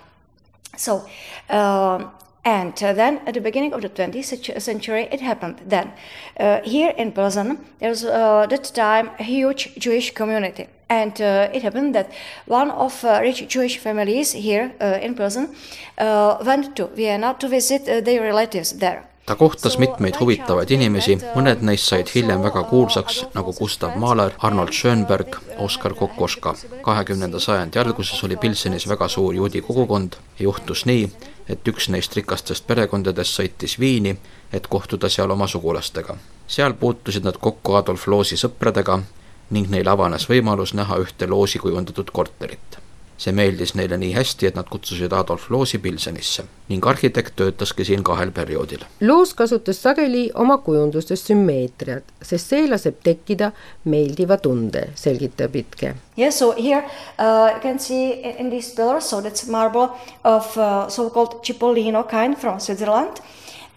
[0.77, 1.01] So,
[1.49, 1.99] uh,
[2.43, 5.61] and uh, then at the beginning of the 20th century, it happened.
[5.65, 5.91] Then,
[6.39, 10.67] uh, here in Pilsen, there was uh, that time a huge Jewish community.
[10.89, 12.11] And it happened that
[12.47, 15.55] one of rich Jewish families here in Pilsen
[15.97, 19.05] went to Vienna to visit their relatives there.
[19.25, 24.73] ta kohtas mitmeid huvitavaid inimesi, mõned neist said hiljem väga kuulsaks, nagu Gustav Mahler, Arnold
[24.75, 26.55] Schönberg, Oskar Kokoschka.
[26.81, 31.11] kahekümnenda sajandi alguses oli Pilsenis väga suur juudi kogukond ja juhtus nii,
[31.49, 34.17] et üks neist rikastest perekondadest sõitis Viini,
[34.53, 36.17] et kohtuda seal oma sugulastega.
[36.47, 38.99] seal puutusid nad kokku Adolf Loosi sõpradega
[39.49, 42.81] ning neil avanes võimalus näha ühte Loosi kujundatud korterit
[43.21, 48.03] see meeldis neile nii hästi, et nad kutsusid Adolf Loosi Pilsenisse ning arhitekt töötaski siin
[48.07, 48.85] kahel perioodil.
[49.05, 53.51] Loos kasutas sageli oma kujundustes sümmeetriat, sest see laseb tekkida
[53.91, 55.93] meeldiva tunde, selgitab Itke.
[56.17, 56.81] Yes, so here
[57.19, 59.89] uh, you can see in these pillars, so that's marble
[60.23, 63.21] of uh, so-called Cipollino kind from Switzerland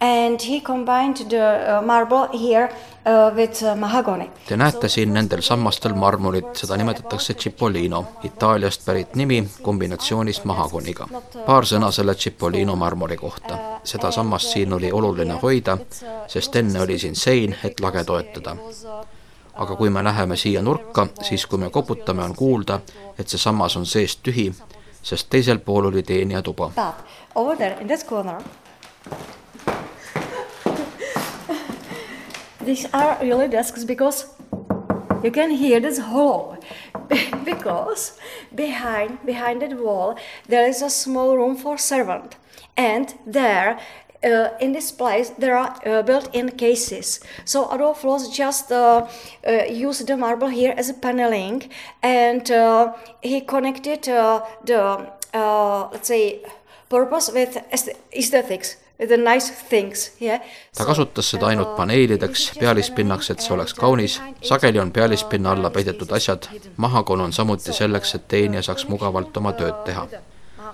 [0.01, 2.69] and he combined the uh, marble here
[3.05, 4.29] uh, with uh, mahogany.
[4.47, 11.07] Te näete siin nendel sammastel marmorit, seda nimetatakse Cipollino, Itaaliast pärit nimi kombinatsioonist mahagoniga.
[11.45, 13.57] paar sõna selle Cipollino marmori kohta.
[13.83, 15.77] seda sammast siin oli oluline hoida,
[16.27, 18.55] sest enne oli siin sein, et lage toetada
[19.55, 22.79] aga kui me läheme siia nurka, siis kui me koputame, on kuulda,
[23.19, 24.49] et see sammas on seest tühi,
[25.01, 26.71] sest teisel pool oli teenija tuba.
[32.65, 34.27] These are really desks because
[35.23, 36.57] you can hear this hollow
[37.45, 38.19] because
[38.53, 42.35] behind behind that wall there is a small room for servant.
[42.77, 43.79] And there
[44.23, 47.19] uh, in this place there are uh, built-in cases.
[47.45, 49.07] So Adolf Loos just uh,
[49.47, 51.69] uh used the marble here as a paneling.
[52.01, 55.11] And uh, he connected uh, the
[55.91, 56.41] let's say
[56.89, 57.57] purpose with
[58.13, 58.77] aesthetics.
[60.77, 64.21] Ta kasutas seda ainult paneelideks, pealispinnaks, et see oleks kaunis.
[64.41, 66.47] sageli on pealispinna alla peidetud asjad.
[66.77, 70.07] mahakon on samuti selleks, et teenija saaks mugavalt oma tööd teha.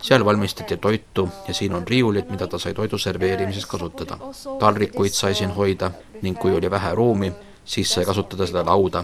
[0.01, 4.17] seal valmistati toitu ja siin on riiulid, mida ta sai toidu serveerimises kasutada.
[4.60, 7.34] taldrikuid sai siin hoida ning kui oli vähe ruumi,
[7.65, 9.03] siis sai kasutada seda lauda.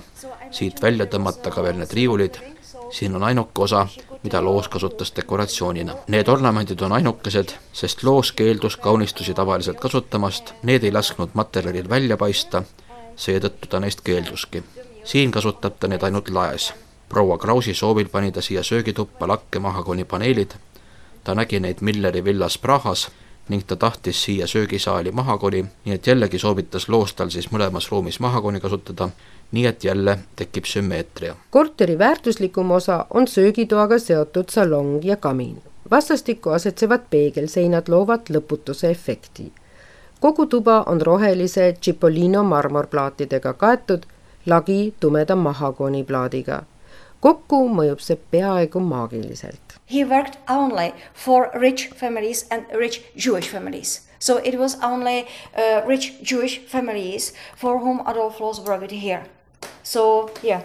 [0.51, 2.56] siit välja tõmmata ka veel need riiulid
[2.89, 3.87] siin on ainuke osa,
[4.23, 5.95] mida loos kasutas dekoratsioonina.
[6.07, 12.17] Need ornamendid on ainukesed, sest loos keeldus kaunistusi tavaliselt kasutamast, need ei lasknud materjalil välja
[12.17, 12.63] paista,
[13.15, 14.63] seetõttu ta neist keelduski.
[15.03, 16.73] siin kasutab ta need ainult laes.
[17.09, 20.51] proua Krausi soovil pani ta siia söögituppa lakke mahagonipaneelid,
[21.23, 23.09] ta nägi neid Milleri villas Prahas
[23.49, 28.19] ning ta tahtis siia söögisaali mahagoni, nii et jällegi soovitas loos tal siis mõlemas ruumis
[28.19, 29.09] mahagoni kasutada
[29.51, 31.35] nii et jälle tekib sümmeetria.
[31.49, 35.61] korteri väärtuslikum osa on söögitoaga seotud salong ja kamin.
[35.91, 39.51] vastastikku asetsevad peegelseinad loovad lõputuse efekti.
[40.19, 44.03] kogu tuba on rohelise Cipollino marmorplaatidega kaetud,
[44.45, 46.63] lagi tumeda mahagoniplaadiga.
[47.19, 49.79] kokku mõjub see peaaegu maagiliselt.
[49.93, 55.81] He worked only for rich families and rich Jewish families So it was only uh,
[55.85, 59.23] rich Jewish families for whom Adolf Loos worked here.
[59.83, 60.61] So yeah,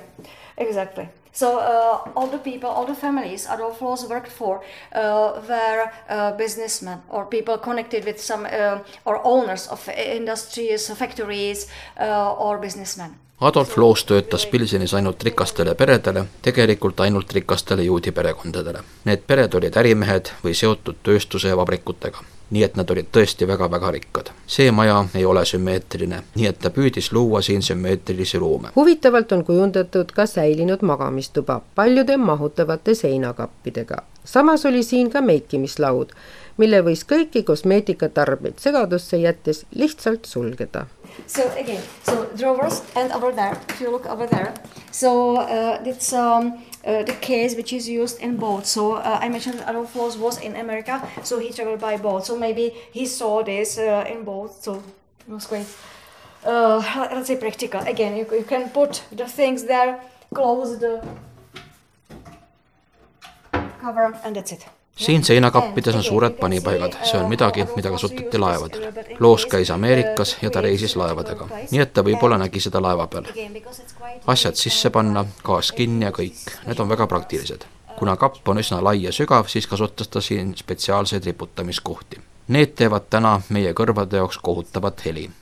[0.56, 1.08] exactly.
[1.32, 4.60] So uh, all the people, all the families Adolf Loos worked for
[4.94, 11.68] uh, were uh, businessmen or people connected with some uh, or owners of industries, factories
[12.00, 13.14] uh, or businessmen.
[13.40, 18.84] Adolf Loos töötas Pilsenis ainult rikastele peredele, tegelikult ainult rikastele juudi perekondadele.
[19.04, 23.90] Need pered olid ärimehed või seotud tööstuse ja vabrikutega nii et nad olid tõesti väga-väga
[23.96, 24.30] rikkad.
[24.46, 28.68] see maja ei ole sümmeetriline, nii et ta püüdis luua siin sümmeetrilisi ruume.
[28.76, 33.96] huvitavalt on kujundatud ka säilinud magamistuba paljude mahutavate seinakappidega.
[34.24, 36.12] samas oli siin ka meikimislaud,
[36.56, 40.86] mille võis kõiki kosmeetikatarbeid segadusse jättes lihtsalt sulgeda.
[41.26, 44.52] So again, so drawers and over there, if you look over there,
[44.90, 46.52] so uh, it's um,
[46.84, 48.70] uh, the case which is used in boats.
[48.70, 52.26] So uh, I mentioned Adolf Loos was in America, so he traveled by boat.
[52.26, 54.62] So maybe he saw this uh, in boat.
[54.62, 54.82] So
[55.26, 55.66] it was quite,
[56.44, 56.78] uh,
[57.12, 57.80] let's say, practical.
[57.80, 60.00] Again, you, you can put the things there,
[60.34, 61.06] close the
[63.80, 64.66] cover, and that's it.
[64.96, 68.92] Siin seinakappides on suured panipaigad, see on midagi, mida kasutati laevadel.
[69.20, 73.24] loos käis Ameerikas ja ta reisis laevadega, nii et ta võib-olla nägi seda laeva peal.
[74.26, 77.64] asjad sisse panna, gaas kinni ja kõik, need on väga praktilised.
[77.98, 82.20] kuna kapp on üsna lai ja sügav, siis kasutas ta siin spetsiaalseid riputamiskohti.
[82.48, 85.30] Need teevad täna meie kõrvade jaoks kohutavat heli.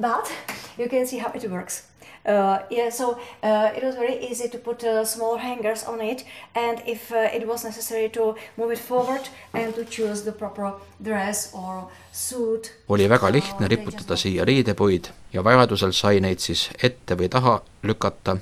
[0.00, 0.32] But
[0.78, 1.89] you can see how it works
[2.26, 6.24] Uh, yeah, so uh, it was very easy to put uh, small hangers on it,
[6.54, 9.22] and if uh, it was necessary to move it forward
[9.54, 12.72] and to choose the proper dress or suit.
[12.88, 18.36] oli väga lihtne riputada siia riidepuid ja vajadusel sai neid siis ette või taha lükata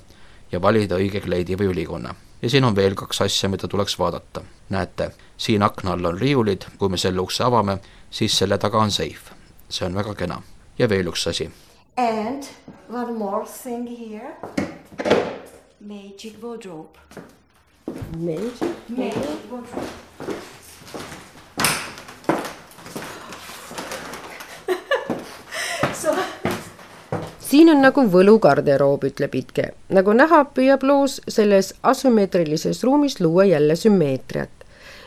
[0.53, 2.14] ja valida õige kleidi või ülikonna.
[2.43, 4.43] ja siin on veel kaks asja, mida tuleks vaadata.
[4.68, 7.79] näete, siin akna all on riiulid, kui me selle ukse avame,
[8.11, 9.31] siis selle taga on seif.
[9.68, 10.43] see on väga kena.
[10.79, 11.51] ja veel üks asi
[11.99, 12.46] And
[12.88, 14.36] one more thing here
[15.80, 16.96] magic wardrobe.
[18.16, 18.88] Magic?
[18.88, 19.90] Magic wardrobe.
[26.03, 26.14] so
[27.38, 29.74] siin on nagu võlugarderoob, ütleb Itke.
[29.90, 34.51] nagu näha, püüab loos selles asümmeetrilises ruumis luua jälle sümmeetriat.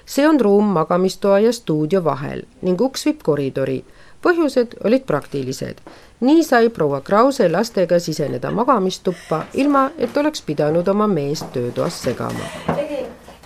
[0.06, 3.84] see on ruum magamistoa ja stuudio vahel ning uks viib koridori.
[4.22, 5.82] Põhjused olid praktilised
[6.22, 12.46] nii sai proua Krause lastega siseneda magamistuppa, ilma et oleks pidanud oma meest töötoas segama.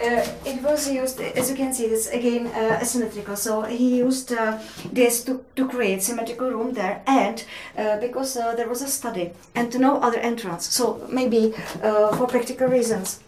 [0.05, 3.35] Uh, it was used, as you can see, this again uh, asymmetrical.
[3.35, 4.59] So he used uh,
[4.93, 7.43] this to, to create symmetrical room there, and
[7.77, 12.27] uh, because uh, there was a study and no other entrance, so maybe uh, for
[12.27, 13.21] practical reasons,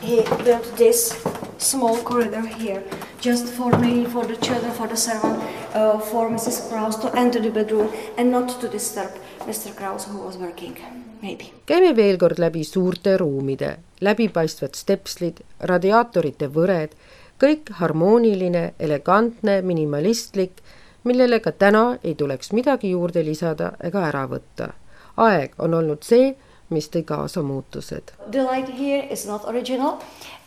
[0.00, 1.16] he built this
[1.58, 2.82] small corridor here,
[3.20, 5.42] just for me, for the children, for the servant,
[5.74, 6.68] uh, for Mrs.
[6.68, 9.10] Kraus to enter the bedroom and not to disturb
[9.46, 9.74] Mr.
[9.74, 10.76] Kraus who was working,
[11.22, 11.52] maybe.
[11.66, 16.94] käime veel kord läbi suurte ruumide, läbipaistvad stepslid, radiaatorite võred,
[17.42, 20.62] kõik harmooniline, elegantne, minimalistlik,
[21.04, 24.72] millele ka täna ei tuleks midagi juurde lisada ega ära võtta.
[25.16, 26.36] aeg on olnud see,
[26.70, 28.12] mis tõi kaasa muutused.
[28.30, 29.98] The light here is not original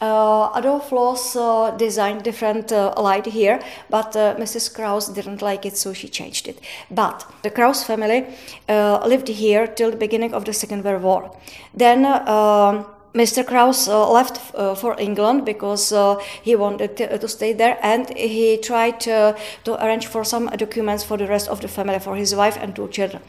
[0.01, 0.57] uh,.
[0.57, 3.59] Adolf Loos uh, designed different uh, light here,
[3.89, 4.73] but uh, Mrs.
[4.73, 6.59] Kraus didn't like it, so she changed it.
[6.89, 8.25] But the Kraus family
[8.69, 11.31] uh, lived here till the beginning of the Second World War.
[11.73, 13.45] Then uh, Mr.
[13.45, 18.09] Kraus uh, left uh, for England because uh, he wanted to, to, stay there and
[18.17, 19.35] he tried to
[19.67, 22.87] arrange for some documents for the rest of the family, for his wife and two
[22.87, 23.21] children.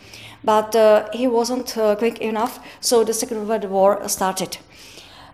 [0.44, 4.58] But uh, he wasn't uh, quick enough, so the Second World War started.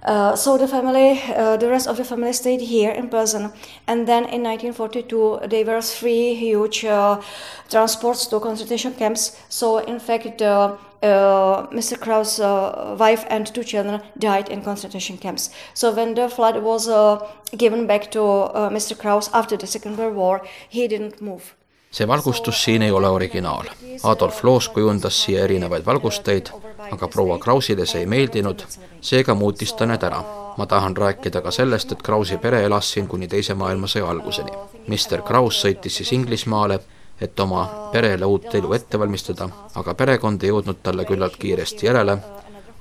[0.03, 3.53] Uh, so the family, uh, the rest of the family stayed here in Belgium,
[3.87, 7.21] and then in 1942 there were three huge uh,
[7.69, 9.37] transports to concentration camps.
[9.49, 11.99] So in fact, uh, Mr.
[11.99, 12.39] Kraus'
[12.99, 15.51] wife and two children died in concentration camps.
[15.75, 16.89] So when the flood was
[17.57, 18.19] given back to
[18.71, 18.97] Mr.
[18.97, 21.58] Kraus after the Second World War, he didn't move.
[21.91, 23.65] See valgustus siin ei ole originaal.
[24.03, 26.51] Adolf Loos kujundas siia erinevaid valgusteid,
[26.91, 28.63] aga proua Krausile see ei meeldinud,
[29.01, 30.23] seega muutis ta need ära.
[30.59, 34.51] ma tahan rääkida ka sellest, et Krausi pere elas siin kuni Teise maailmasõja alguseni.
[34.89, 36.81] Mr Kraus sõitis siis Inglismaale,
[37.21, 42.19] et oma perele uut elu ette valmistada, aga perekond ei jõudnud talle küllalt kiiresti järele,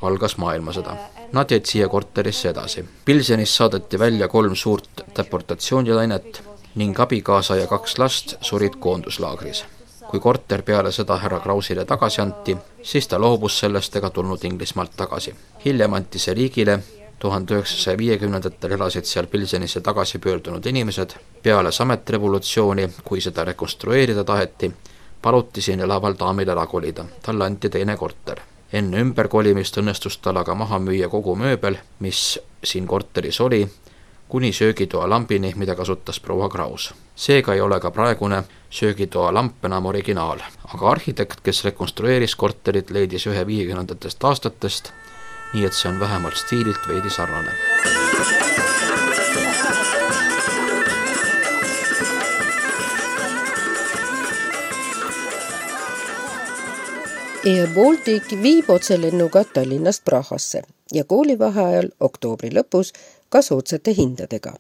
[0.02, 0.98] algas maailmasõda.
[1.34, 2.86] Nad jäid siia korterisse edasi.
[3.06, 6.42] Pilsenis saadeti välja kolm suurt deportatsioonilainet
[6.78, 9.66] ning abikaasa ja kaks last surid koonduslaagris.
[10.08, 14.92] kui korter peale seda härra Krausile tagasi anti, siis ta loobus sellest ega tulnud Inglismaalt
[14.98, 15.36] tagasi.
[15.66, 16.80] hiljem anti see riigile,
[17.20, 24.72] tuhande üheksasaja viiekümnendatel elasid seal Pilsenisse tagasi pöördunud inimesed, peale sametrevolutsiooni, kui seda rekonstrueerida taheti,
[25.22, 28.42] paluti siin elaval daamil ära kolida, talle anti teine korter
[28.74, 33.68] enne ümberkolimist õnnestus tal aga maha müüa kogu mööbel, mis siin korteris oli
[34.30, 36.94] kuni söögitoa lambini, mida kasutas proua Kraus.
[37.16, 40.40] seega ei ole ka praegune söögitoa lamp enam originaal,
[40.74, 44.92] aga arhitekt, kes rekonstrueeris korterit, leidis ühe viiekümnendatest aastatest,
[45.54, 47.52] nii et see on vähemalt stiililt veidi sarnane.
[57.48, 60.62] Air Baltic viib otselennuga Tallinnast Prahasse
[60.94, 62.92] ja koolivaheajal oktoobri lõpus
[63.30, 64.54] ka soodsate hindadega.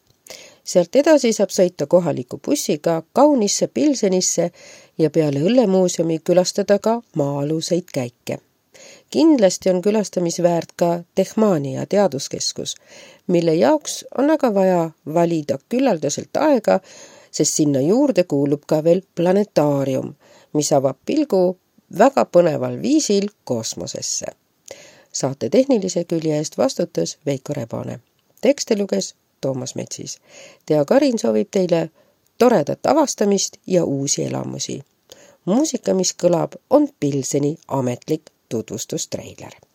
[0.63, 4.51] sealt edasi saab sõita kohaliku bussiga kaunisse Pilsenisse
[4.97, 8.38] ja peale õllemuuseumi külastada ka maa-aluseid käike.
[9.09, 12.76] kindlasti on külastamisväärt ka Tehmania teaduskeskus,
[13.28, 16.80] mille jaoks on aga vaja valida küllaldaselt aega,
[17.32, 20.15] sest sinna juurde kuulub ka veel planetaarium,
[20.53, 21.57] mis avab pilgu
[21.99, 24.36] väga põneval viisil kosmosesse
[25.18, 27.99] saate tehnilise külje eest vastutas Veiko Rebane.
[28.41, 30.19] Tekste luges Toomas Metsis.
[30.65, 31.89] Tea Karin soovib teile
[32.38, 34.81] toredat avastamist ja uusi elamusi.
[35.45, 39.66] muusika, mis kõlab, on Pilseni ametlik tutvustustreiler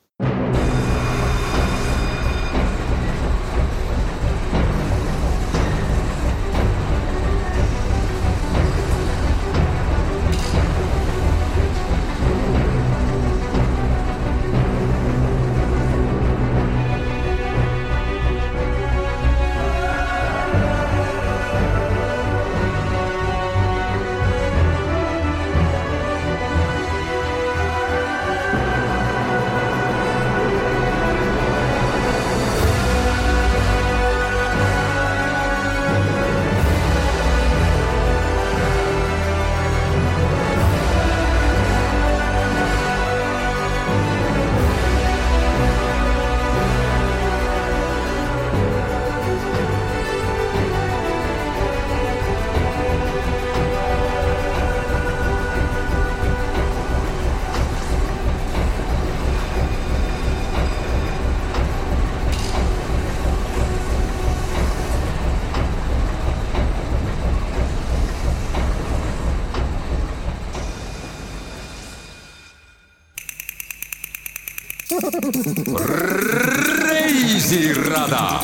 [76.89, 78.41] reisirada